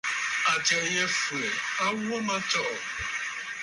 Àtsə̀ʼə̀ 0.51 0.89
yî 0.93 1.03
fwɛ̀ 1.19 1.45
a 1.85 1.87
wo 2.05 2.15
mə 2.27 2.35
tsɔ̀ʼɔ̀. 2.49 2.77